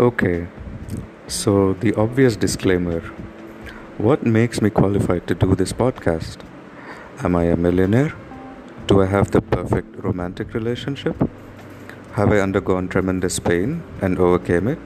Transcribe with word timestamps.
Okay, 0.00 0.48
so 1.28 1.74
the 1.74 1.94
obvious 1.94 2.34
disclaimer 2.34 2.98
What 3.96 4.26
makes 4.26 4.60
me 4.60 4.68
qualified 4.68 5.28
to 5.28 5.36
do 5.36 5.54
this 5.54 5.72
podcast? 5.72 6.38
Am 7.22 7.36
I 7.36 7.44
a 7.44 7.56
millionaire? 7.56 8.12
Do 8.88 9.02
I 9.02 9.06
have 9.06 9.30
the 9.30 9.40
perfect 9.40 10.02
romantic 10.02 10.52
relationship? 10.52 11.14
Have 12.14 12.32
I 12.32 12.40
undergone 12.40 12.88
tremendous 12.88 13.38
pain 13.38 13.84
and 14.02 14.18
overcame 14.18 14.66
it? 14.66 14.80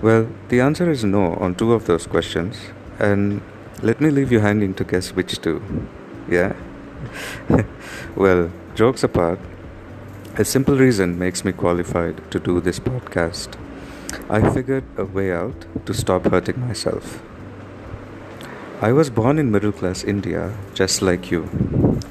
Well, 0.00 0.28
the 0.48 0.62
answer 0.62 0.90
is 0.90 1.04
no 1.04 1.34
on 1.34 1.54
two 1.54 1.74
of 1.74 1.84
those 1.84 2.06
questions, 2.06 2.56
and 2.98 3.42
let 3.82 4.00
me 4.00 4.08
leave 4.08 4.32
you 4.32 4.40
hanging 4.40 4.72
to 4.76 4.84
guess 4.84 5.10
which 5.10 5.42
two. 5.42 5.60
Yeah? 6.26 6.56
well, 8.16 8.50
jokes 8.74 9.04
apart, 9.04 9.38
a 10.38 10.44
simple 10.46 10.78
reason 10.78 11.18
makes 11.18 11.44
me 11.44 11.52
qualified 11.52 12.30
to 12.30 12.40
do 12.40 12.62
this 12.62 12.80
podcast. 12.80 13.58
I 14.28 14.50
figured 14.52 14.84
a 14.96 15.04
way 15.04 15.32
out 15.32 15.66
to 15.86 15.94
stop 15.94 16.24
hurting 16.24 16.60
myself. 16.60 17.22
I 18.80 18.92
was 18.92 19.08
born 19.08 19.38
in 19.38 19.50
middle 19.50 19.72
class 19.72 20.04
India, 20.04 20.56
just 20.74 21.00
like 21.00 21.30
you. 21.30 21.48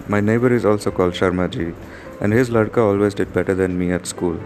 My 0.08 0.20
neighbor 0.20 0.52
is 0.53 0.66
also 0.66 0.91
called 0.91 1.13
Sharmaji, 1.13 1.76
and 2.20 2.34
his 2.34 2.50
ladka 2.50 2.77
always 2.77 3.13
did 3.13 3.34
better 3.34 3.53
than 3.53 3.77
me 3.77 3.91
at 3.91 4.08
school. 4.08 4.39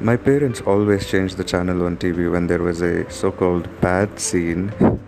My 0.00 0.16
parents 0.16 0.60
always 0.60 1.08
changed 1.08 1.36
the 1.36 1.44
channel 1.44 1.84
on 1.86 1.96
TV 1.96 2.30
when 2.30 2.46
there 2.46 2.62
was 2.62 2.82
a 2.82 3.10
so 3.10 3.32
called 3.32 3.68
bad 3.80 4.20
scene. 4.20 4.72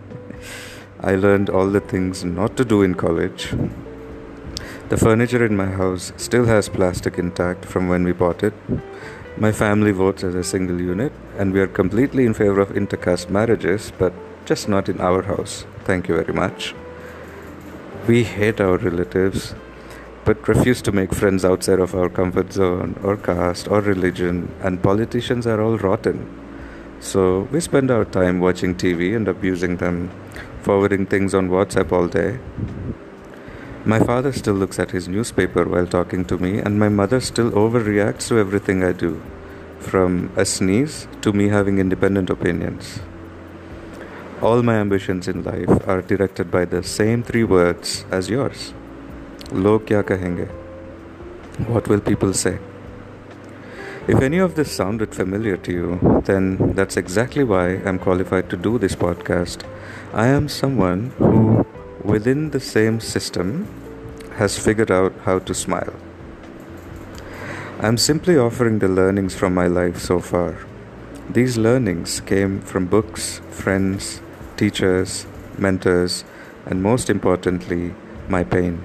I 1.01 1.15
learned 1.15 1.51
all 1.51 1.69
the 1.69 1.81
things 1.81 2.25
not 2.25 2.57
to 2.57 2.65
do 2.65 2.83
in 2.83 2.95
college. 2.95 3.55
The 4.89 4.97
furniture 4.97 5.45
in 5.45 5.57
my 5.57 5.67
house 5.67 6.13
still 6.17 6.47
has 6.47 6.69
plastic 6.69 7.19
intact 7.19 7.65
from 7.65 7.89
when 7.89 8.05
we 8.05 8.13
bought 8.13 8.43
it. 8.43 8.55
My 9.39 9.53
family 9.53 9.93
votes 9.93 10.25
as 10.25 10.35
a 10.35 10.43
single 10.43 10.81
unit, 10.81 11.13
and 11.37 11.53
we 11.53 11.61
are 11.61 11.67
completely 11.67 12.25
in 12.25 12.33
favor 12.33 12.59
of 12.59 12.71
intercaste 12.71 13.29
marriages, 13.29 13.93
but 13.99 14.15
just 14.47 14.67
not 14.67 14.89
in 14.89 14.99
our 14.99 15.21
house. 15.21 15.67
Thank 15.85 16.09
you 16.09 16.15
very 16.15 16.33
much. 16.33 16.75
We 18.09 18.25
hate 18.25 18.63
our 18.63 18.79
relatives, 18.79 19.55
but 20.25 20.49
refuse 20.49 20.81
to 20.83 20.91
make 20.91 21.13
friends 21.13 21.45
outside 21.45 21.81
of 21.81 21.95
our 21.95 22.09
comfort 22.09 22.55
zone, 22.55 22.99
or 23.03 23.19
caste, 23.19 23.69
or 23.69 23.83
religion, 23.83 24.55
and 24.63 24.83
politicians 24.83 25.47
are 25.47 25.61
all 25.61 25.77
rotten. 25.77 26.27
So 27.01 27.47
we 27.53 27.61
spend 27.61 27.91
our 27.91 28.07
time 28.07 28.41
watching 28.41 28.75
TV 28.75 29.15
and 29.15 29.29
abusing 29.29 29.77
them, 29.77 30.09
forwarding 30.63 31.05
things 31.05 31.35
on 31.35 31.51
WhatsApp 31.51 31.93
all 31.93 32.09
day. 32.09 32.39
My 33.87 34.01
father 34.01 34.33
still 34.33 34.55
looks 34.55 34.81
at 34.81 34.91
his 34.91 35.07
newspaper 35.07 35.65
while 35.65 35.87
talking 35.87 36.25
to 36.25 36.37
me, 36.39 36.59
and 36.59 36.77
my 36.77 36.89
mother 36.89 37.21
still 37.21 37.53
overreacts 37.53 38.27
to 38.29 38.39
everything 38.41 38.83
I 38.83 38.91
do, 38.91 39.23
from 39.79 40.33
a 40.35 40.45
sneeze 40.45 41.07
to 41.23 41.33
me 41.33 41.47
having 41.47 41.79
independent 41.79 42.29
opinions. 42.29 42.99
All 44.43 44.65
my 44.65 44.75
ambitions 44.75 45.29
in 45.29 45.45
life 45.45 45.87
are 45.87 46.03
directed 46.03 46.51
by 46.51 46.65
the 46.65 46.83
same 46.83 47.23
three 47.23 47.45
words 47.45 48.05
as 48.11 48.29
yours. 48.29 48.75
Log 49.53 49.87
kya 49.87 50.03
kahenge? 50.03 50.49
What 51.69 51.87
will 51.87 52.01
people 52.01 52.33
say? 52.35 52.59
If 54.09 54.21
any 54.21 54.39
of 54.39 54.57
this 54.57 54.73
sounded 54.73 55.15
familiar 55.15 55.57
to 55.59 55.73
you, 55.73 56.23
then 56.25 56.75
that's 56.75 56.97
exactly 56.97 57.45
why 57.45 57.77
I'm 57.85 58.01
qualified 58.01 58.51
to 58.51 58.57
do 58.57 58.79
this 58.79 58.97
podcast. 58.97 59.63
I 60.13 60.27
am 60.27 60.49
someone 60.49 61.13
who 61.19 61.66
within 62.07 62.51
the 62.51 62.61
same 62.61 63.01
system 63.01 63.67
has 64.37 64.59
figured 64.59 64.91
out 64.91 65.13
how 65.25 65.39
to 65.41 65.53
smile. 65.53 65.95
I'm 67.81 67.99
simply 67.99 68.39
offering 68.39 68.79
the 68.79 68.89
learnings 68.89 69.35
from 69.35 69.55
my 69.55 69.67
life 69.67 69.99
so 69.99 70.21
far. 70.21 70.57
These 71.29 71.59
learnings 71.59 72.21
came 72.21 72.61
from 72.61 72.87
books, 72.87 73.41
friends, 73.51 74.21
teachers, 74.57 75.27
mentors, 75.59 76.25
and 76.65 76.83
most 76.83 77.11
importantly, 77.11 77.95
my 78.29 78.45
pain. 78.45 78.83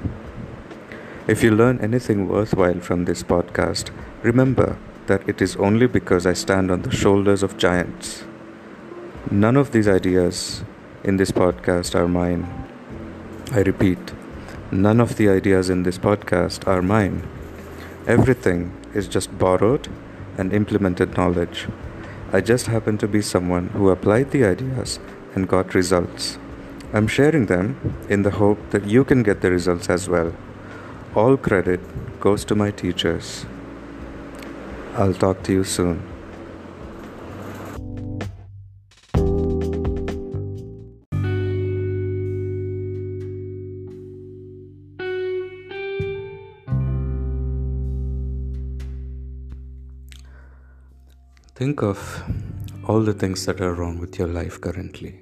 If 1.27 1.43
you 1.43 1.51
learn 1.51 1.79
anything 1.79 2.27
worthwhile 2.27 2.79
from 2.79 3.05
this 3.05 3.23
podcast, 3.23 3.91
remember 4.23 4.77
that 5.07 5.27
it 5.29 5.41
is 5.41 5.55
only 5.57 5.87
because 5.87 6.25
I 6.25 6.33
stand 6.33 6.71
on 6.71 6.81
the 6.81 6.91
shoulders 6.91 7.43
of 7.43 7.57
giants. 7.57 8.23
None 9.29 9.55
of 9.55 9.71
these 9.71 9.87
ideas 9.87 10.63
in 11.03 11.17
this 11.17 11.31
podcast 11.31 11.95
are 11.95 12.07
mine. 12.07 12.60
I 13.53 13.63
repeat, 13.63 14.13
none 14.71 15.01
of 15.01 15.17
the 15.17 15.27
ideas 15.27 15.69
in 15.69 15.83
this 15.83 15.97
podcast 15.97 16.65
are 16.65 16.81
mine. 16.81 17.27
Everything 18.07 18.71
is 18.93 19.09
just 19.09 19.37
borrowed 19.37 19.89
and 20.37 20.53
implemented 20.53 21.17
knowledge. 21.17 21.67
I 22.31 22.39
just 22.39 22.67
happen 22.67 22.97
to 22.99 23.09
be 23.09 23.21
someone 23.21 23.67
who 23.69 23.89
applied 23.89 24.31
the 24.31 24.45
ideas 24.45 25.01
and 25.35 25.49
got 25.49 25.75
results. 25.75 26.37
I'm 26.93 27.07
sharing 27.07 27.47
them 27.47 27.75
in 28.07 28.21
the 28.23 28.31
hope 28.31 28.69
that 28.69 28.85
you 28.85 29.03
can 29.03 29.21
get 29.21 29.41
the 29.41 29.51
results 29.51 29.89
as 29.89 30.07
well. 30.07 30.33
All 31.13 31.35
credit 31.35 31.81
goes 32.21 32.45
to 32.45 32.55
my 32.55 32.71
teachers. 32.71 33.45
I'll 34.93 35.13
talk 35.13 35.43
to 35.43 35.51
you 35.51 35.65
soon. 35.65 36.10
Think 51.61 51.83
of 51.83 51.99
all 52.87 53.01
the 53.01 53.13
things 53.13 53.45
that 53.45 53.61
are 53.61 53.75
wrong 53.75 53.99
with 53.99 54.17
your 54.17 54.27
life 54.27 54.59
currently. 54.59 55.19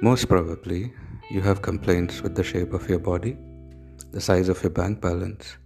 Most 0.00 0.30
probably, 0.30 0.94
you 1.30 1.42
have 1.42 1.60
complaints 1.60 2.22
with 2.22 2.34
the 2.34 2.42
shape 2.42 2.72
of 2.72 2.88
your 2.88 3.00
body, 3.00 3.36
the 4.12 4.20
size 4.22 4.48
of 4.48 4.62
your 4.62 4.70
bank 4.70 5.02
balance, 5.02 5.58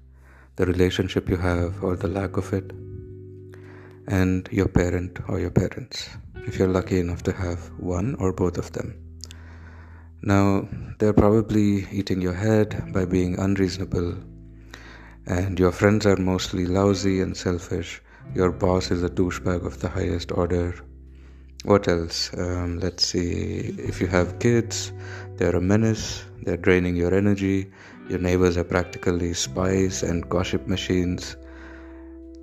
the 0.57 0.67
relationship 0.67 1.29
you 1.29 1.37
have 1.37 1.85
or 1.85 1.95
the 1.95 2.09
lack 2.09 2.37
of 2.37 2.53
it, 2.53 2.73
and 4.09 4.49
your 4.51 4.67
parent 4.67 5.21
or 5.29 5.39
your 5.39 5.53
parents, 5.53 6.11
if 6.49 6.59
you're 6.59 6.75
lucky 6.81 6.99
enough 6.99 7.23
to 7.23 7.33
have 7.33 7.71
one 7.79 8.17
or 8.17 8.33
both 8.33 8.59
of 8.59 8.73
them. 8.73 8.93
Now, 10.21 10.69
they're 10.99 11.13
probably 11.13 11.87
eating 11.93 12.21
your 12.21 12.35
head 12.35 12.93
by 12.93 13.05
being 13.05 13.39
unreasonable, 13.39 14.17
and 15.27 15.61
your 15.61 15.71
friends 15.71 16.07
are 16.07 16.17
mostly 16.17 16.67
lousy 16.67 17.21
and 17.21 17.37
selfish 17.37 18.03
your 18.35 18.53
boss 18.53 18.93
is 18.93 19.03
a 19.03 19.09
douchebag 19.09 19.67
of 19.67 19.81
the 19.81 19.89
highest 19.89 20.31
order. 20.31 20.75
What 21.65 21.89
else? 21.89 22.31
Um, 22.39 22.79
let's 22.79 23.05
see. 23.05 23.75
If 23.77 24.01
you 24.01 24.07
have 24.07 24.39
kids, 24.39 24.93
they're 25.37 25.57
a 25.57 25.61
menace, 25.61 26.25
they're 26.43 26.57
draining 26.57 26.95
your 26.95 27.13
energy. 27.13 27.71
Your 28.09 28.21
neighbors 28.21 28.57
are 28.57 28.65
practically 28.65 29.35
spies 29.35 30.03
and 30.03 30.29
gossip 30.29 30.67
machines. 30.69 31.37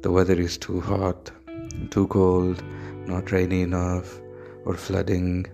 The 0.01 0.11
weather 0.11 0.39
is 0.39 0.57
too 0.57 0.81
hot, 0.81 1.31
too 1.89 2.07
cold, 2.07 2.61
not 3.07 3.31
rainy 3.31 3.61
enough, 3.61 4.19
or 4.65 4.75
flooding. 4.75 5.45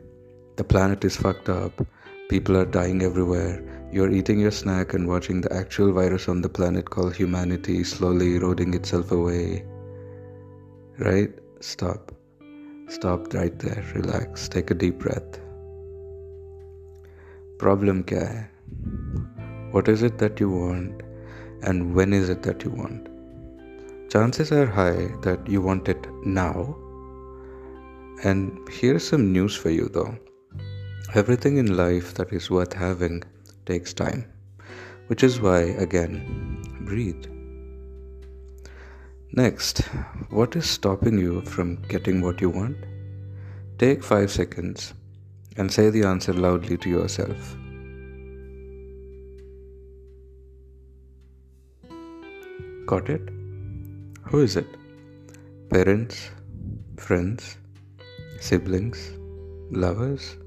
The 0.55 0.63
planet 0.63 1.05
is 1.05 1.16
fucked 1.16 1.47
up. 1.47 1.85
People 2.28 2.57
are 2.57 2.66
dying 2.66 3.03
everywhere. 3.03 3.63
You're 3.91 4.11
eating 4.11 4.40
your 4.40 4.51
snack 4.51 4.94
and 4.94 5.07
watching 5.07 5.41
the 5.41 5.53
actual 5.53 5.94
virus 5.94 6.28
on 6.28 6.41
the 6.41 6.50
planet 6.50 6.90
called 6.90 7.16
humanity 7.16 7.84
slowly 7.84 8.35
eroding 8.35 8.73
itself 8.73 9.11
away 9.11 9.63
right? 10.99 11.31
Stop. 11.59 12.11
Stop 12.87 13.33
right 13.33 13.57
there. 13.59 13.83
Relax. 13.95 14.47
Take 14.47 14.71
a 14.71 14.73
deep 14.73 14.99
breath. 14.99 15.39
Problem 17.57 18.03
kya 18.03 18.27
hai? 18.27 18.49
What 19.71 19.87
is 19.87 20.03
it 20.03 20.17
that 20.19 20.39
you 20.39 20.49
want 20.49 21.01
and 21.63 21.95
when 21.95 22.13
is 22.13 22.29
it 22.29 22.43
that 22.43 22.63
you 22.63 22.71
want? 22.71 23.07
Chances 24.09 24.51
are 24.51 24.66
high 24.66 25.07
that 25.22 25.47
you 25.47 25.61
want 25.61 25.87
it 25.87 26.07
now. 26.23 26.75
And 28.23 28.59
here's 28.69 29.07
some 29.07 29.31
news 29.34 29.55
for 29.55 29.69
you 29.69 29.89
though. 29.89 30.16
Everything 31.16 31.57
in 31.57 31.75
life 31.78 32.13
that 32.16 32.31
is 32.31 32.49
worth 32.49 32.73
having 32.73 33.23
takes 33.66 33.93
time, 33.93 34.25
which 35.07 35.23
is 35.23 35.39
why, 35.39 35.59
again, 35.59 36.61
breathe. 36.81 37.25
Next, 39.35 39.80
what 40.30 40.56
is 40.56 40.70
stopping 40.70 41.18
you 41.18 41.41
from 41.41 41.78
getting 41.88 42.22
what 42.22 42.40
you 42.40 42.52
want? 42.52 42.78
Take 43.80 44.03
5 44.03 44.30
seconds 44.30 44.94
and 45.58 45.72
say 45.72 45.90
the 45.90 46.03
answer 46.03 46.34
loudly 46.34 46.78
to 46.78 46.88
yourself. 46.88 47.56
Got 52.85 53.09
it? 53.09 53.28
Who 54.22 54.41
is 54.41 54.56
it? 54.56 54.68
Parents, 55.72 56.30
friends, 56.97 57.58
siblings, 58.40 59.14
lovers, 59.72 60.38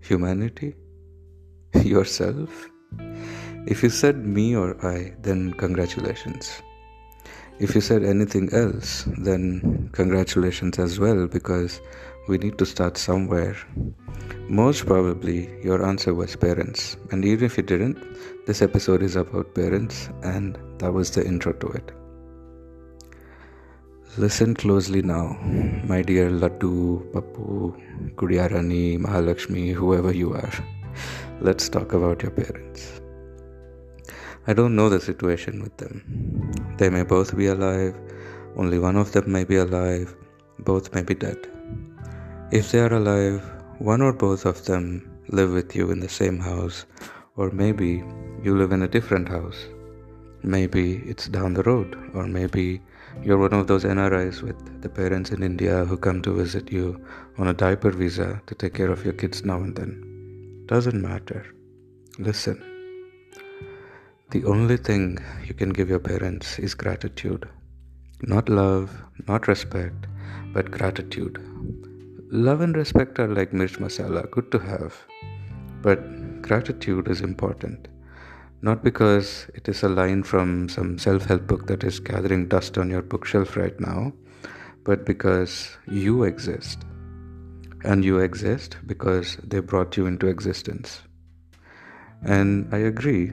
humanity, 0.00 0.76
yourself? 1.74 2.68
If 3.66 3.82
you 3.82 3.90
said 3.90 4.24
me 4.24 4.54
or 4.54 4.76
I, 4.86 5.14
then 5.22 5.54
congratulations. 5.54 6.62
If 7.62 7.76
you 7.76 7.80
said 7.80 8.02
anything 8.02 8.52
else, 8.52 9.04
then 9.18 9.88
congratulations 9.92 10.80
as 10.80 10.98
well, 10.98 11.28
because 11.28 11.80
we 12.26 12.36
need 12.36 12.58
to 12.58 12.66
start 12.66 12.98
somewhere. 12.98 13.56
Most 14.48 14.84
probably, 14.84 15.48
your 15.62 15.86
answer 15.86 16.12
was 16.12 16.34
parents. 16.34 16.96
And 17.12 17.24
even 17.24 17.46
if 17.46 17.56
you 17.56 17.62
didn't, 17.62 17.98
this 18.46 18.62
episode 18.62 19.00
is 19.00 19.14
about 19.14 19.54
parents, 19.54 20.08
and 20.24 20.58
that 20.78 20.92
was 20.92 21.12
the 21.12 21.24
intro 21.24 21.52
to 21.52 21.68
it. 21.68 21.92
Listen 24.18 24.54
closely 24.54 25.00
now, 25.00 25.38
my 25.84 26.02
dear 26.02 26.30
Laddu, 26.30 27.12
Papu, 27.12 27.78
Kudiyarani, 28.16 28.98
Mahalakshmi, 28.98 29.72
whoever 29.72 30.12
you 30.12 30.34
are. 30.34 30.52
Let's 31.40 31.68
talk 31.68 31.92
about 31.92 32.22
your 32.22 32.32
parents. 32.32 33.01
I 34.46 34.52
don't 34.54 34.74
know 34.74 34.88
the 34.88 35.00
situation 35.00 35.62
with 35.62 35.76
them. 35.76 36.02
They 36.76 36.90
may 36.90 37.04
both 37.04 37.36
be 37.36 37.46
alive, 37.46 37.94
only 38.56 38.78
one 38.78 38.96
of 38.96 39.12
them 39.12 39.30
may 39.30 39.44
be 39.44 39.56
alive, 39.56 40.16
both 40.58 40.92
may 40.94 41.02
be 41.02 41.14
dead. 41.14 41.38
If 42.50 42.72
they 42.72 42.80
are 42.80 42.94
alive, 42.94 43.40
one 43.78 44.02
or 44.02 44.12
both 44.12 44.44
of 44.44 44.64
them 44.64 45.08
live 45.28 45.52
with 45.52 45.76
you 45.76 45.90
in 45.90 46.00
the 46.00 46.08
same 46.08 46.38
house, 46.38 46.86
or 47.36 47.50
maybe 47.50 48.04
you 48.42 48.56
live 48.56 48.72
in 48.72 48.82
a 48.82 48.88
different 48.88 49.28
house. 49.28 49.68
Maybe 50.42 50.96
it's 51.06 51.28
down 51.28 51.54
the 51.54 51.62
road, 51.62 51.96
or 52.12 52.26
maybe 52.26 52.82
you're 53.22 53.38
one 53.38 53.54
of 53.54 53.68
those 53.68 53.84
NRIs 53.84 54.42
with 54.42 54.82
the 54.82 54.88
parents 54.88 55.30
in 55.30 55.42
India 55.42 55.84
who 55.84 55.96
come 55.96 56.20
to 56.22 56.34
visit 56.34 56.72
you 56.72 57.00
on 57.38 57.48
a 57.48 57.54
diaper 57.54 57.90
visa 57.90 58.42
to 58.46 58.54
take 58.56 58.74
care 58.74 58.90
of 58.90 59.04
your 59.04 59.14
kids 59.14 59.44
now 59.44 59.58
and 59.58 59.76
then. 59.76 60.64
Doesn't 60.66 61.00
matter. 61.00 61.46
Listen. 62.18 62.71
The 64.32 64.46
only 64.46 64.78
thing 64.78 65.18
you 65.46 65.52
can 65.52 65.74
give 65.74 65.90
your 65.90 65.98
parents 65.98 66.58
is 66.58 66.74
gratitude. 66.74 67.46
Not 68.22 68.48
love, 68.48 68.90
not 69.28 69.46
respect, 69.46 70.06
but 70.54 70.70
gratitude. 70.70 71.36
Love 72.30 72.62
and 72.62 72.74
respect 72.74 73.18
are 73.18 73.28
like 73.28 73.52
mirch 73.52 73.78
masala, 73.78 74.30
good 74.30 74.50
to 74.52 74.58
have. 74.58 74.96
But 75.82 76.40
gratitude 76.40 77.08
is 77.08 77.20
important. 77.20 77.88
Not 78.62 78.82
because 78.82 79.48
it 79.54 79.68
is 79.68 79.82
a 79.82 79.90
line 79.90 80.22
from 80.22 80.70
some 80.70 80.96
self 80.96 81.26
help 81.26 81.46
book 81.46 81.66
that 81.66 81.84
is 81.84 82.00
gathering 82.00 82.48
dust 82.48 82.78
on 82.78 82.88
your 82.88 83.02
bookshelf 83.02 83.54
right 83.54 83.78
now, 83.78 84.14
but 84.82 85.04
because 85.04 85.76
you 85.86 86.22
exist. 86.22 86.86
And 87.84 88.02
you 88.02 88.20
exist 88.20 88.78
because 88.86 89.36
they 89.44 89.60
brought 89.60 89.98
you 89.98 90.06
into 90.06 90.28
existence. 90.28 91.02
And 92.22 92.72
I 92.72 92.78
agree, 92.78 93.32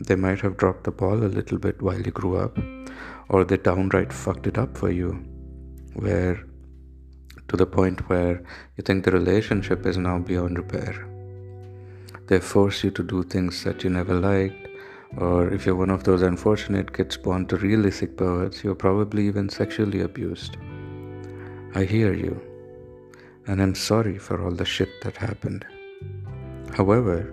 they 0.00 0.16
might 0.16 0.40
have 0.40 0.56
dropped 0.56 0.84
the 0.84 0.90
ball 0.90 1.24
a 1.24 1.34
little 1.38 1.58
bit 1.58 1.80
while 1.82 2.00
you 2.00 2.10
grew 2.10 2.36
up, 2.36 2.58
or 3.28 3.44
they 3.44 3.56
downright 3.56 4.12
fucked 4.12 4.46
it 4.46 4.58
up 4.58 4.76
for 4.76 4.90
you, 4.90 5.12
where 5.94 6.44
to 7.48 7.56
the 7.56 7.66
point 7.66 8.08
where 8.08 8.42
you 8.76 8.82
think 8.82 9.04
the 9.04 9.10
relationship 9.10 9.86
is 9.86 9.96
now 9.96 10.18
beyond 10.18 10.58
repair. 10.58 11.06
They 12.26 12.40
force 12.40 12.82
you 12.82 12.90
to 12.90 13.02
do 13.02 13.22
things 13.22 13.62
that 13.64 13.84
you 13.84 13.90
never 13.90 14.14
liked, 14.14 14.68
or 15.16 15.52
if 15.52 15.64
you're 15.64 15.76
one 15.76 15.90
of 15.90 16.04
those 16.04 16.22
unfortunate 16.22 16.92
kids 16.92 17.16
born 17.16 17.46
to 17.46 17.56
really 17.56 17.90
sick 17.90 18.16
parents, 18.16 18.64
you're 18.64 18.74
probably 18.74 19.26
even 19.26 19.48
sexually 19.48 20.00
abused. 20.00 20.56
I 21.74 21.84
hear 21.84 22.12
you, 22.14 22.40
and 23.46 23.62
I'm 23.62 23.74
sorry 23.74 24.18
for 24.18 24.42
all 24.42 24.50
the 24.50 24.64
shit 24.64 25.00
that 25.02 25.16
happened. 25.16 25.64
However, 26.74 27.32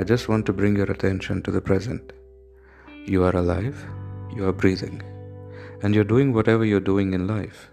I 0.00 0.04
just 0.04 0.28
want 0.28 0.46
to 0.46 0.52
bring 0.52 0.76
your 0.76 0.92
attention 0.92 1.42
to 1.42 1.50
the 1.50 1.60
present. 1.60 2.12
You 3.04 3.24
are 3.24 3.34
alive, 3.34 3.84
you 4.32 4.46
are 4.46 4.52
breathing, 4.52 5.02
and 5.82 5.92
you're 5.92 6.04
doing 6.12 6.32
whatever 6.32 6.64
you're 6.64 6.88
doing 6.88 7.14
in 7.14 7.26
life. 7.26 7.68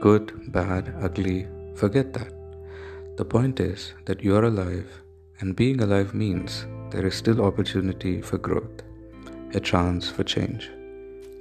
Good, 0.00 0.50
bad, 0.52 0.94
ugly, 1.02 1.46
forget 1.74 2.14
that. 2.14 2.32
The 3.18 3.26
point 3.26 3.60
is 3.60 3.92
that 4.06 4.24
you 4.24 4.36
are 4.36 4.44
alive, 4.44 4.90
and 5.40 5.54
being 5.54 5.82
alive 5.82 6.14
means 6.14 6.64
there 6.88 7.04
is 7.04 7.14
still 7.14 7.44
opportunity 7.44 8.22
for 8.22 8.38
growth, 8.38 8.82
a 9.52 9.60
chance 9.60 10.08
for 10.08 10.24
change. 10.24 10.70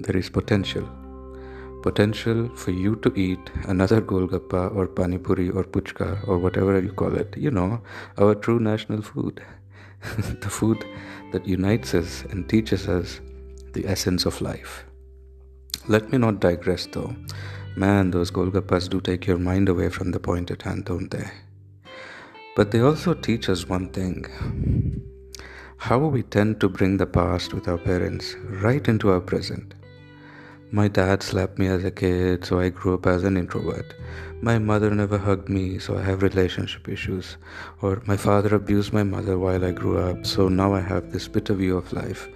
There 0.01 0.18
is 0.18 0.30
potential. 0.30 0.90
Potential 1.81 2.50
for 2.56 2.72
you 2.72 2.98
to 2.98 3.13
eat 3.16 3.40
another 3.69 4.01
Golgappa 4.01 4.75
or 4.75 4.88
Panipuri 4.88 5.56
or 5.56 5.63
Puchka 5.63 6.28
or 6.28 6.40
whatever 6.40 6.78
you 6.81 6.92
call 6.92 7.16
it. 7.16 7.38
You 7.38 7.51
know, 7.51 7.81
our 8.18 8.36
true 8.36 8.60
national 8.60 9.01
food. 9.01 9.42
the 10.42 10.50
food 10.50 10.84
that 11.32 11.46
unites 11.48 11.94
us 11.94 12.24
and 12.32 12.48
teaches 12.50 12.88
us 12.88 13.20
the 13.74 13.86
essence 13.88 14.26
of 14.26 14.42
life. 14.42 14.86
Let 15.88 16.12
me 16.12 16.18
not 16.18 16.40
digress 16.40 16.86
though. 16.88 17.16
Man, 17.76 18.12
those 18.12 18.32
Golgappas 18.32 18.90
do 18.90 19.00
take 19.00 19.28
your 19.28 19.38
mind 19.38 19.70
away 19.70 19.90
from 19.90 20.12
the 20.12 20.20
point 20.20 20.52
at 20.52 20.64
hand, 20.64 20.86
don't 20.86 21.12
they? 21.12 21.30
But 22.56 22.72
they 22.72 22.80
also 22.80 23.14
teach 23.14 23.50
us 23.50 23.70
one 23.70 23.90
thing 23.90 24.26
how 25.78 26.00
we 26.00 26.24
tend 26.24 26.60
to 26.60 26.68
bring 26.68 26.98
the 26.98 27.06
past 27.06 27.54
with 27.54 27.68
our 27.68 27.78
parents 27.78 28.36
right 28.50 28.88
into 28.88 29.12
our 29.12 29.22
present. 29.22 29.76
My 30.69 30.90
dad 30.90 31.24
slapped 31.24 31.58
me 31.58 31.68
as 31.68 31.86
a 31.86 31.92
kid, 31.92 32.44
so 32.44 32.60
I 32.60 32.68
grew 32.68 32.94
up 32.94 33.08
as 33.08 33.24
an 33.24 33.38
introvert. 33.38 33.94
My 34.42 34.60
mother 34.60 34.90
never 34.94 35.18
hugged 35.18 35.48
me, 35.48 35.80
so 35.80 35.98
I 35.98 36.02
have 36.02 36.22
relationship 36.22 36.90
issues. 36.90 37.38
Or 37.81 38.02
my 38.06 38.18
father 38.18 38.54
abused 38.54 38.92
my 38.92 39.04
mother 39.04 39.40
while 39.40 39.64
I 39.64 39.72
grew 39.72 39.98
up, 39.98 40.25
so 40.25 40.50
now 40.50 40.74
I 40.74 40.81
have 40.81 41.14
this 41.14 41.28
bitter 41.30 41.54
view 41.54 41.78
of 41.78 41.94
life. 41.94 42.28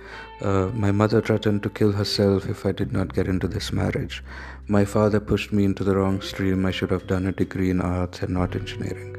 Uh, 0.42 0.68
my 0.74 0.92
mother 0.92 1.22
threatened 1.22 1.62
to 1.64 1.70
kill 1.70 1.92
herself 1.92 2.48
if 2.48 2.66
I 2.66 2.72
did 2.72 2.94
not 2.94 3.14
get 3.14 3.28
into 3.28 3.50
this 3.50 3.74
marriage. 3.74 4.24
My 4.68 4.86
father 4.86 5.20
pushed 5.20 5.52
me 5.52 5.66
into 5.66 5.84
the 5.84 5.98
wrong 5.98 6.22
stream. 6.22 6.66
I 6.66 6.72
should 6.72 6.92
have 6.92 7.08
done 7.08 7.28
a 7.28 7.34
degree 7.34 7.70
in 7.70 7.82
arts 7.82 8.22
and 8.22 8.34
not 8.34 8.56
engineering. 8.56 9.18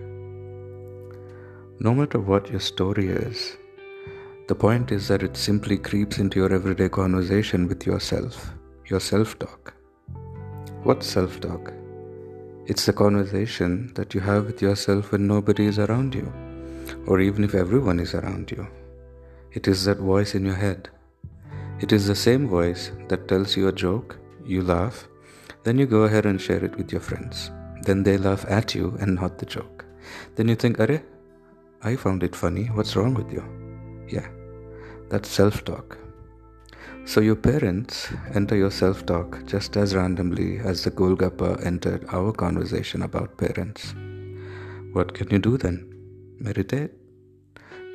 No 1.80 1.94
matter 1.94 2.18
what 2.18 2.48
your 2.48 2.60
story 2.60 3.08
is, 3.08 3.58
the 4.48 4.54
point 4.54 4.90
is 4.90 5.06
that 5.08 5.22
it 5.22 5.36
simply 5.36 5.76
creeps 5.76 6.18
into 6.18 6.40
your 6.40 6.52
everyday 6.52 6.88
conversation 6.88 7.68
with 7.68 7.86
yourself, 7.86 8.52
your 8.86 9.00
self 9.00 9.38
talk. 9.38 9.74
What's 10.82 11.06
self 11.06 11.40
talk? 11.40 11.72
It's 12.66 12.86
the 12.86 12.92
conversation 12.92 13.92
that 13.94 14.14
you 14.14 14.20
have 14.20 14.46
with 14.46 14.62
yourself 14.62 15.12
when 15.12 15.26
nobody 15.26 15.66
is 15.66 15.78
around 15.78 16.14
you, 16.14 16.32
or 17.06 17.20
even 17.20 17.44
if 17.44 17.54
everyone 17.54 18.00
is 18.00 18.14
around 18.14 18.50
you. 18.50 18.66
It 19.52 19.68
is 19.68 19.84
that 19.84 19.98
voice 19.98 20.34
in 20.34 20.44
your 20.44 20.54
head. 20.54 20.88
It 21.80 21.92
is 21.92 22.06
the 22.06 22.14
same 22.14 22.48
voice 22.48 22.90
that 23.08 23.28
tells 23.28 23.56
you 23.56 23.68
a 23.68 23.72
joke, 23.72 24.18
you 24.44 24.62
laugh, 24.62 25.08
then 25.64 25.78
you 25.78 25.86
go 25.86 26.02
ahead 26.02 26.26
and 26.26 26.40
share 26.40 26.64
it 26.64 26.76
with 26.76 26.92
your 26.92 27.00
friends. 27.00 27.50
Then 27.82 28.02
they 28.02 28.16
laugh 28.16 28.44
at 28.48 28.74
you 28.74 28.96
and 29.00 29.14
not 29.14 29.38
the 29.38 29.46
joke. 29.46 29.84
Then 30.36 30.48
you 30.48 30.54
think, 30.54 30.80
Are, 30.80 31.02
I 31.82 31.96
found 31.96 32.22
it 32.22 32.34
funny, 32.34 32.66
what's 32.66 32.96
wrong 32.96 33.14
with 33.14 33.32
you? 33.32 33.44
Yeah, 34.08 34.28
that's 35.08 35.28
self 35.28 35.64
talk. 35.64 35.98
So 37.04 37.20
your 37.20 37.36
parents 37.36 38.12
enter 38.32 38.56
your 38.56 38.70
self 38.70 39.04
talk 39.04 39.44
just 39.44 39.76
as 39.76 39.94
randomly 39.94 40.60
as 40.60 40.84
the 40.84 40.90
Golgappa 40.90 41.64
entered 41.66 42.04
our 42.08 42.32
conversation 42.32 43.02
about 43.02 43.36
parents. 43.36 43.94
What 44.92 45.12
can 45.12 45.28
you 45.30 45.38
do 45.38 45.58
then? 45.58 45.92
Meditate? 46.38 46.92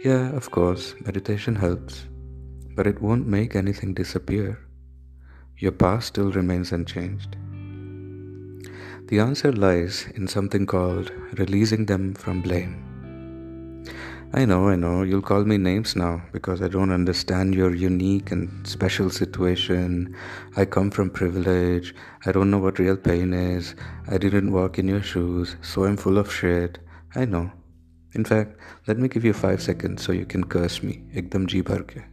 Yeah, 0.04 0.36
of 0.36 0.52
course, 0.52 0.94
meditation 1.06 1.56
helps, 1.56 2.06
but 2.76 2.86
it 2.86 3.02
won't 3.02 3.28
make 3.28 3.56
anything 3.56 3.94
disappear. 3.94 4.60
Your 5.58 5.72
past 5.72 6.08
still 6.08 6.32
remains 6.32 6.72
unchanged. 6.72 7.36
The 9.08 9.20
answer 9.20 9.52
lies 9.54 10.06
in 10.16 10.28
something 10.28 10.66
called 10.66 11.12
releasing 11.34 11.86
them 11.86 12.14
from 12.14 12.42
blame. 12.42 12.87
I 14.34 14.44
know, 14.44 14.68
I 14.68 14.76
know, 14.76 15.04
you'll 15.04 15.22
call 15.22 15.46
me 15.46 15.58
names 15.58 15.96
now 15.96 16.22
because 16.34 16.62
I 16.62 16.68
don't 16.68 16.92
understand 16.92 17.56
your 17.56 17.74
unique 17.74 18.32
and 18.32 18.68
special 18.68 19.10
situation. 19.10 20.16
I 20.58 20.66
come 20.66 20.92
from 20.92 21.10
privilege. 21.10 21.96
I 22.26 22.34
don't 22.34 22.52
know 22.52 22.58
what 22.58 22.78
real 22.78 22.98
pain 22.98 23.34
is. 23.34 23.74
I 24.10 24.18
didn't 24.18 24.52
walk 24.52 24.80
in 24.80 24.88
your 24.88 25.02
shoes, 25.02 25.56
so 25.62 25.86
I'm 25.86 25.96
full 25.96 26.18
of 26.18 26.32
shit. 26.32 26.78
I 27.16 27.24
know. 27.24 27.50
In 28.16 28.26
fact, 28.26 28.60
let 28.86 29.00
me 29.00 29.08
give 29.08 29.24
you 29.24 29.32
five 29.32 29.62
seconds 29.62 30.04
so 30.04 30.12
you 30.12 30.26
can 30.26 30.44
curse 30.44 30.84
me. 30.84 31.04
Ekdam 31.16 31.48
ji 31.48 31.62
bhar 31.64 31.88
ke. 31.88 32.04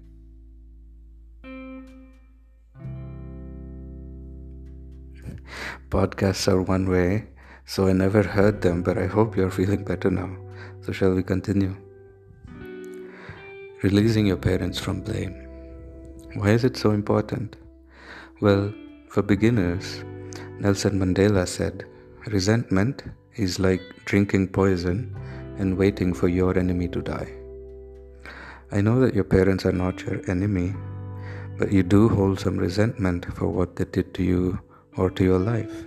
Podcasts 5.90 6.46
are 6.46 6.62
one 6.62 6.88
way, 6.88 7.26
so 7.66 7.88
I 7.88 7.92
never 7.92 8.22
heard 8.22 8.62
them, 8.62 8.82
but 8.82 8.98
I 8.98 9.06
hope 9.06 9.36
you're 9.36 9.50
feeling 9.50 9.84
better 9.84 10.10
now. 10.10 10.30
So, 10.82 10.92
shall 10.92 11.12
we 11.12 11.22
continue? 11.22 11.74
Releasing 13.84 14.24
your 14.24 14.38
parents 14.38 14.78
from 14.78 15.02
blame. 15.02 15.34
Why 16.36 16.52
is 16.52 16.64
it 16.64 16.74
so 16.74 16.92
important? 16.92 17.56
Well, 18.40 18.72
for 19.10 19.20
beginners, 19.20 20.02
Nelson 20.58 20.98
Mandela 20.98 21.46
said, 21.46 21.84
resentment 22.28 23.02
is 23.36 23.58
like 23.60 23.82
drinking 24.06 24.48
poison 24.48 25.14
and 25.58 25.76
waiting 25.76 26.14
for 26.14 26.28
your 26.28 26.58
enemy 26.58 26.88
to 26.88 27.02
die. 27.02 27.30
I 28.72 28.80
know 28.80 29.00
that 29.00 29.14
your 29.14 29.24
parents 29.24 29.66
are 29.66 29.78
not 29.84 30.00
your 30.00 30.22
enemy, 30.30 30.72
but 31.58 31.70
you 31.70 31.82
do 31.82 32.08
hold 32.08 32.40
some 32.40 32.56
resentment 32.56 33.26
for 33.34 33.48
what 33.48 33.76
they 33.76 33.84
did 33.84 34.14
to 34.14 34.22
you 34.22 34.58
or 34.96 35.10
to 35.10 35.24
your 35.24 35.38
life. 35.38 35.84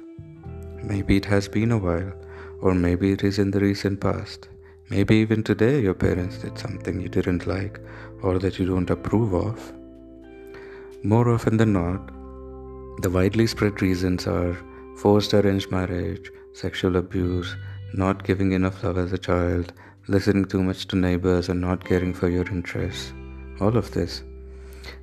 Maybe 0.83 1.17
it 1.17 1.25
has 1.25 1.47
been 1.47 1.71
a 1.71 1.79
while, 1.79 2.13
or 2.61 2.75
maybe 2.75 3.11
it 3.11 3.23
is 3.23 3.39
in 3.39 3.49
the 3.49 3.59
recent 3.59 3.99
past. 3.99 4.49
Maybe 4.89 5.17
even 5.17 5.43
today 5.43 5.81
your 5.81 5.93
parents 5.93 6.37
did 6.37 6.57
something 6.57 7.01
you 7.01 7.09
didn't 7.09 7.45
like 7.45 7.77
or 8.23 8.39
that 8.39 8.57
you 8.57 8.65
don't 8.65 8.89
approve 8.89 9.33
of. 9.33 9.73
More 11.03 11.27
often 11.29 11.57
than 11.57 11.73
not, 11.73 12.07
the 13.01 13.09
widely 13.09 13.47
spread 13.47 13.81
reasons 13.81 14.27
are 14.27 14.57
forced 14.95 15.33
arranged 15.33 15.71
marriage, 15.71 16.31
sexual 16.53 16.95
abuse, 16.95 17.53
not 17.93 18.23
giving 18.23 18.53
enough 18.53 18.81
love 18.81 18.97
as 18.97 19.11
a 19.11 19.17
child, 19.17 19.73
listening 20.07 20.45
too 20.45 20.63
much 20.63 20.87
to 20.87 20.95
neighbors, 20.95 21.49
and 21.49 21.59
not 21.59 21.83
caring 21.83 22.13
for 22.13 22.29
your 22.29 22.47
interests. 22.47 23.11
All 23.59 23.75
of 23.75 23.91
this. 23.91 24.23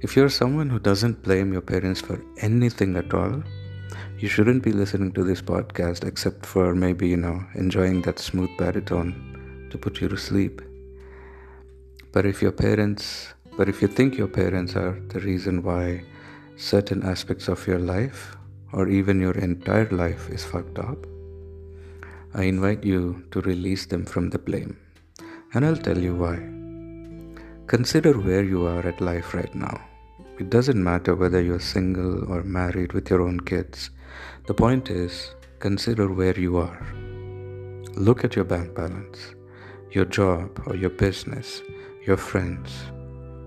If 0.00 0.16
you're 0.16 0.30
someone 0.30 0.70
who 0.70 0.78
doesn't 0.78 1.22
blame 1.22 1.52
your 1.52 1.60
parents 1.60 2.00
for 2.00 2.24
anything 2.38 2.96
at 2.96 3.12
all, 3.12 3.42
you 4.18 4.28
shouldn't 4.28 4.62
be 4.62 4.72
listening 4.72 5.12
to 5.12 5.24
this 5.24 5.42
podcast 5.42 6.06
except 6.06 6.46
for 6.46 6.74
maybe, 6.74 7.06
you 7.06 7.18
know, 7.18 7.44
enjoying 7.54 8.00
that 8.02 8.18
smooth 8.18 8.50
baritone 8.56 9.33
to 9.74 9.78
put 9.84 10.00
you 10.00 10.08
to 10.08 10.16
sleep. 10.16 10.62
But 12.12 12.26
if 12.26 12.40
your 12.40 12.52
parents, 12.52 13.34
but 13.56 13.68
if 13.68 13.82
you 13.82 13.88
think 13.88 14.16
your 14.16 14.28
parents 14.28 14.76
are 14.76 14.94
the 15.12 15.20
reason 15.20 15.64
why 15.64 16.04
certain 16.56 17.02
aspects 17.02 17.48
of 17.48 17.66
your 17.66 17.80
life 17.80 18.36
or 18.72 18.88
even 18.88 19.20
your 19.20 19.36
entire 19.48 19.90
life 19.90 20.30
is 20.30 20.44
fucked 20.44 20.78
up, 20.78 21.06
I 22.34 22.44
invite 22.44 22.84
you 22.84 23.24
to 23.32 23.40
release 23.40 23.86
them 23.86 24.04
from 24.04 24.30
the 24.30 24.38
blame. 24.38 24.78
And 25.52 25.66
I'll 25.66 25.84
tell 25.88 25.98
you 25.98 26.14
why. 26.14 26.38
Consider 27.66 28.12
where 28.12 28.44
you 28.44 28.66
are 28.66 28.86
at 28.86 29.00
life 29.00 29.34
right 29.34 29.54
now. 29.54 29.76
It 30.38 30.50
doesn't 30.50 30.82
matter 30.90 31.14
whether 31.16 31.40
you're 31.40 31.66
single 31.76 32.32
or 32.32 32.42
married 32.42 32.92
with 32.92 33.10
your 33.10 33.22
own 33.22 33.40
kids. 33.40 33.90
The 34.46 34.54
point 34.54 34.90
is, 34.90 35.30
consider 35.58 36.12
where 36.12 36.38
you 36.38 36.58
are. 36.58 36.82
Look 38.08 38.24
at 38.24 38.36
your 38.36 38.44
bank 38.44 38.74
balance 38.74 39.34
your 39.94 40.04
job 40.04 40.60
or 40.66 40.74
your 40.74 40.90
business, 40.90 41.62
your 42.04 42.16
friends, 42.16 42.70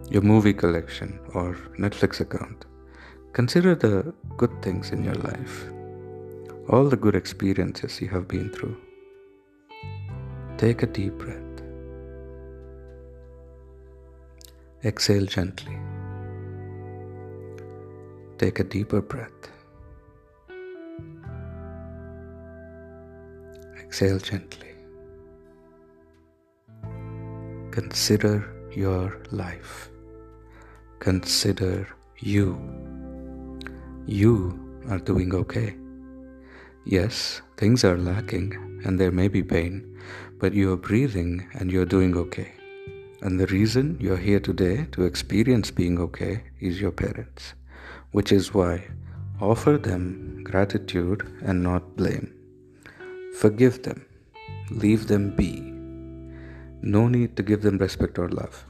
your 0.09 0.21
movie 0.21 0.53
collection 0.53 1.19
or 1.33 1.55
Netflix 1.77 2.21
account. 2.21 2.65
Consider 3.33 3.75
the 3.75 4.13
good 4.37 4.61
things 4.61 4.91
in 4.91 5.03
your 5.03 5.15
life, 5.15 5.65
all 6.69 6.85
the 6.85 6.95
good 6.95 7.15
experiences 7.15 7.99
you 8.01 8.07
have 8.07 8.27
been 8.29 8.49
through. 8.49 8.77
Take 10.57 10.83
a 10.83 10.87
deep 10.87 11.17
breath. 11.17 11.43
Exhale 14.85 15.25
gently. 15.25 15.77
Take 18.37 18.59
a 18.59 18.63
deeper 18.63 19.01
breath. 19.01 19.51
Exhale 23.81 24.19
gently. 24.19 24.66
Consider 27.77 28.43
your 28.75 29.21
life. 29.29 29.91
Consider 30.97 31.87
you. 32.17 32.57
You 34.07 34.59
are 34.89 34.97
doing 34.97 35.35
okay. 35.35 35.75
Yes, 36.85 37.43
things 37.55 37.83
are 37.83 37.99
lacking 37.99 38.81
and 38.83 38.99
there 38.99 39.11
may 39.11 39.27
be 39.27 39.43
pain, 39.43 39.95
but 40.39 40.55
you 40.55 40.73
are 40.73 40.83
breathing 40.89 41.47
and 41.53 41.71
you're 41.71 41.85
doing 41.85 42.17
okay. 42.17 42.51
And 43.21 43.39
the 43.39 43.45
reason 43.45 43.95
you're 43.99 44.17
here 44.17 44.39
today 44.39 44.87
to 44.93 45.03
experience 45.03 45.69
being 45.69 45.99
okay 45.99 46.45
is 46.59 46.81
your 46.81 46.91
parents, 46.91 47.53
which 48.09 48.31
is 48.31 48.55
why 48.55 48.87
offer 49.39 49.77
them 49.77 50.41
gratitude 50.43 51.31
and 51.45 51.61
not 51.61 51.95
blame. 51.95 52.33
Forgive 53.37 53.83
them, 53.83 54.03
leave 54.71 55.05
them 55.05 55.35
be 55.35 55.76
no 56.91 57.07
need 57.07 57.35
to 57.37 57.43
give 57.43 57.61
them 57.61 57.77
respect 57.77 58.17
or 58.17 58.29
love. 58.29 58.65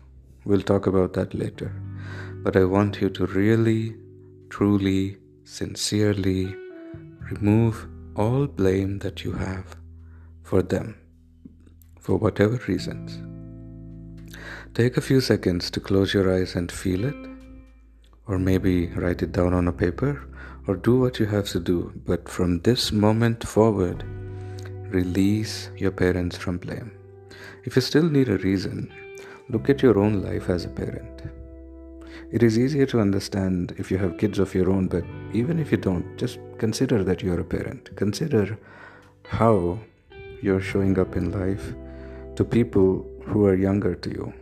We'll 0.46 0.62
talk 0.62 0.88
about 0.88 1.14
that 1.14 1.34
later. 1.34 1.72
But 2.44 2.56
I 2.56 2.64
want 2.64 3.02
you 3.02 3.10
to 3.12 3.26
really, 3.28 3.96
truly, 4.50 5.18
sincerely 5.44 6.56
remove 7.32 7.88
all 8.16 8.48
blame 8.48 9.00
that 9.00 9.24
you 9.24 9.34
have 9.34 9.76
for 10.44 10.62
them, 10.62 10.96
for 12.00 12.18
whatever 12.18 12.60
reasons. 12.68 13.20
Take 14.74 14.98
a 14.98 15.02
few 15.02 15.22
seconds 15.22 15.70
to 15.72 15.80
close 15.80 16.14
your 16.14 16.34
eyes 16.34 16.56
and 16.56 16.72
feel 16.72 17.06
it, 17.06 17.16
or 18.28 18.40
maybe 18.40 18.88
write 18.88 19.22
it 19.22 19.32
down 19.32 19.54
on 19.54 19.68
a 19.68 19.74
paper, 19.74 20.28
or 20.68 20.76
do 20.76 21.00
what 21.00 21.20
you 21.20 21.26
have 21.26 21.50
to 21.50 21.60
do. 21.60 21.92
But 22.06 22.28
from 22.28 22.60
this 22.62 22.92
moment 22.92 23.48
forward, 23.48 24.04
release 24.90 25.70
your 25.78 25.92
parents 25.92 26.38
from 26.38 26.58
blame. 26.58 26.97
If 27.68 27.76
you 27.76 27.82
still 27.82 28.10
need 28.10 28.30
a 28.30 28.38
reason, 28.38 28.94
look 29.50 29.70
at 29.70 29.82
your 29.82 30.00
own 30.00 30.22
life 30.24 30.50
as 30.50 30.64
a 30.64 30.70
parent. 30.70 31.24
It 32.32 32.42
is 32.42 32.58
easier 32.58 32.86
to 32.86 33.02
understand 33.02 33.76
if 33.78 33.92
you 33.92 33.98
have 33.98 34.18
kids 34.18 34.40
of 34.40 34.56
your 34.56 34.70
own, 34.72 34.88
but 34.88 35.04
even 35.34 35.60
if 35.60 35.70
you 35.70 35.78
don't, 35.78 36.16
just 36.18 36.40
consider 36.60 37.04
that 37.04 37.22
you're 37.22 37.42
a 37.42 37.44
parent. 37.44 37.94
Consider 37.98 38.58
how 39.28 39.80
you're 40.42 40.62
showing 40.62 40.98
up 40.98 41.18
in 41.18 41.34
life 41.34 41.74
to 42.38 42.46
people 42.46 43.06
who 43.26 43.46
are 43.46 43.56
younger 43.56 43.96
to 43.96 44.10
you. 44.12 44.34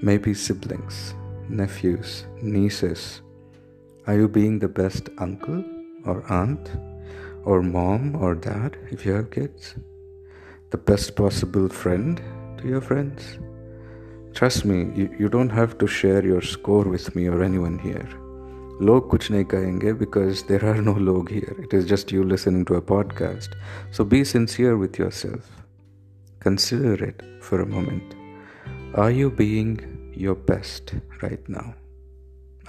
Maybe 0.00 0.34
siblings, 0.34 1.14
nephews, 1.48 2.26
nieces. 2.40 3.22
Are 4.06 4.14
you 4.14 4.28
being 4.28 4.60
the 4.60 4.68
best 4.68 5.08
uncle 5.18 5.64
or 6.04 6.22
aunt 6.30 6.70
or 7.44 7.60
mom 7.60 8.14
or 8.14 8.36
dad 8.36 8.76
if 8.92 9.04
you 9.04 9.14
have 9.14 9.32
kids? 9.32 9.74
The 10.74 10.78
best 10.78 11.14
possible 11.14 11.68
friend 11.68 12.20
to 12.58 12.66
your 12.66 12.80
friends. 12.80 13.38
Trust 14.34 14.64
me, 14.64 14.78
you, 15.20 15.28
don't 15.28 15.50
have 15.50 15.78
to 15.78 15.86
share 15.86 16.26
your 16.26 16.42
score 16.42 16.82
with 16.82 17.14
me 17.14 17.28
or 17.28 17.44
anyone 17.44 17.78
here. 17.78 18.08
Log 18.80 19.08
kuch 19.08 19.28
kahenge 19.52 19.96
because 19.96 20.42
there 20.48 20.64
are 20.70 20.80
no 20.82 20.94
log 21.08 21.30
here. 21.30 21.54
It 21.66 21.74
is 21.78 21.86
just 21.86 22.10
you 22.10 22.24
listening 22.24 22.64
to 22.70 22.74
a 22.74 22.82
podcast. 22.82 23.50
So 23.92 24.02
be 24.02 24.24
sincere 24.24 24.76
with 24.76 24.98
yourself. 24.98 25.48
Consider 26.40 27.04
it 27.10 27.22
for 27.40 27.60
a 27.60 27.66
moment. 27.66 28.16
Are 28.94 29.12
you 29.12 29.30
being 29.30 29.76
your 30.12 30.34
best 30.34 30.94
right 31.22 31.48
now? 31.48 31.68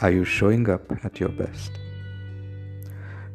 Are 0.04 0.12
you 0.12 0.26
showing 0.26 0.70
up 0.70 0.94
at 1.04 1.20
your 1.20 1.30
best? 1.30 1.72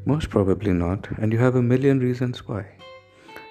Most 0.05 0.31
probably 0.31 0.73
not, 0.85 1.11
and 1.19 1.33
you 1.33 1.41
have 1.41 1.57
a 1.57 1.67
million 1.73 1.99
reasons 1.99 2.47
why. 2.47 2.65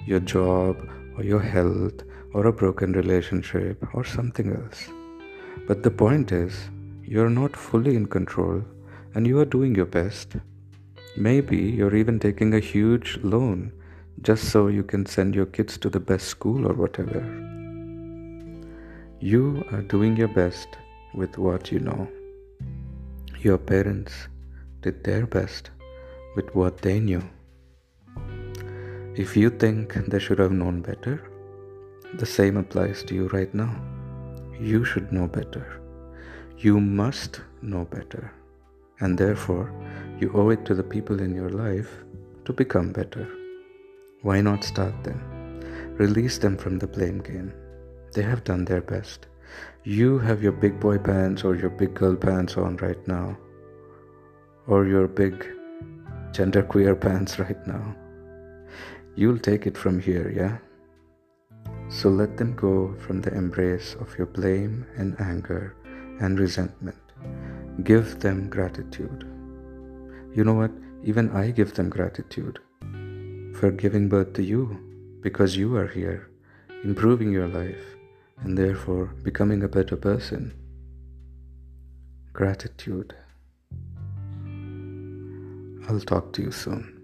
Your 0.06 0.22
job, 0.22 0.78
or 1.18 1.24
your 1.24 1.42
health 1.42 2.04
or 2.34 2.48
a 2.48 2.54
broken 2.54 2.94
relationship 2.94 3.84
or 3.94 4.04
something 4.04 4.56
else. 4.56 4.90
But 5.68 5.84
the 5.84 5.92
point 5.92 6.32
is, 6.32 6.70
you're 7.04 7.30
not 7.30 7.56
fully 7.56 7.96
in 7.96 8.06
control 8.06 8.64
and 9.16 9.26
you 9.26 9.40
are 9.40 9.46
doing 9.46 9.76
your 9.76 9.86
best. 9.86 10.36
Maybe 11.18 11.58
you're 11.58 11.96
even 11.96 12.20
taking 12.20 12.54
a 12.54 12.60
huge 12.60 13.20
loan 13.24 13.72
just 14.22 14.50
so 14.50 14.68
you 14.68 14.84
can 14.84 15.06
send 15.06 15.34
your 15.34 15.46
kids 15.46 15.78
to 15.80 15.90
the 15.90 16.00
best 16.00 16.28
school 16.28 16.68
or 16.68 16.74
whatever. 16.74 17.22
You 19.20 19.66
are 19.72 19.82
doing 19.82 20.16
your 20.16 20.28
best 20.28 20.78
with 21.14 21.38
what 21.38 21.72
you 21.72 21.80
know. 21.80 22.08
Your 23.40 23.58
parents 23.58 24.14
did 24.82 25.04
their 25.04 25.26
best 25.26 25.72
with 26.36 26.54
what 26.54 26.82
they 26.82 27.00
knew. 27.00 27.24
If 29.16 29.36
you 29.36 29.50
think 29.50 29.94
they 29.94 30.20
should 30.20 30.40
have 30.40 30.52
known 30.52 30.82
better, 30.82 31.30
the 32.16 32.26
same 32.26 32.58
applies 32.58 33.04
to 33.04 33.16
you 33.16 33.28
right 33.30 33.54
now. 33.54 33.76
You 34.60 34.86
should 34.86 35.12
know 35.12 35.28
better. 35.28 35.82
You 36.58 36.80
must 36.80 37.42
know 37.62 37.86
better. 37.86 38.32
And 39.00 39.18
therefore, 39.18 39.72
you 40.20 40.32
owe 40.34 40.50
it 40.50 40.66
to 40.66 40.76
the 40.76 40.84
people 40.84 41.22
in 41.22 41.34
your 41.34 41.50
life 41.50 41.90
to 42.46 42.54
become 42.54 42.92
better. 42.92 43.28
Why 44.22 44.42
not 44.42 44.64
start 44.64 45.04
them? 45.04 45.22
Release 45.98 46.38
them 46.38 46.58
from 46.58 46.80
the 46.80 46.88
blame 46.88 47.20
game. 47.20 47.54
They 48.14 48.24
have 48.24 48.44
done 48.44 48.66
their 48.66 48.82
best. 48.82 49.28
You 49.84 50.20
have 50.20 50.44
your 50.44 50.52
big 50.52 50.80
boy 50.80 50.98
pants 50.98 51.44
or 51.44 51.56
your 51.56 51.70
big 51.70 51.94
girl 51.94 52.16
pants 52.16 52.58
on 52.58 52.78
right 52.78 53.08
now, 53.08 53.38
or 54.68 54.86
your 54.86 55.08
big 55.08 55.48
genderqueer 56.32 57.00
pants 57.00 57.40
right 57.40 57.66
now. 57.66 57.96
You'll 59.20 59.38
take 59.38 59.68
it 59.68 59.78
from 59.78 60.00
here, 60.00 60.32
yeah? 60.34 60.60
So 61.90 62.08
let 62.08 62.38
them 62.38 62.56
go 62.56 62.96
from 63.06 63.20
the 63.20 63.34
embrace 63.34 63.94
of 64.00 64.18
your 64.18 64.28
blame 64.28 64.86
and 64.96 65.20
anger 65.20 65.76
and 66.22 66.40
resentment. 66.40 66.96
Give 67.84 68.18
them 68.22 68.50
gratitude. 68.50 69.26
You 70.34 70.46
know 70.46 70.54
what? 70.54 70.72
Even 71.04 71.32
I 71.32 71.52
give 71.52 71.74
them 71.74 71.90
gratitude 71.90 72.60
for 73.60 73.72
giving 73.72 74.08
birth 74.08 74.32
to 74.36 74.42
you 74.42 74.80
because 75.20 75.58
you 75.58 75.76
are 75.76 75.88
here, 75.88 76.30
improving 76.86 77.30
your 77.30 77.50
life, 77.50 77.98
and 78.38 78.58
therefore 78.58 79.08
becoming 79.22 79.64
a 79.64 79.68
better 79.68 79.98
person. 79.98 80.54
Gratitude. 82.32 83.14
I'll 85.90 86.00
talk 86.00 86.32
to 86.34 86.42
you 86.42 86.52
soon. 86.52 86.99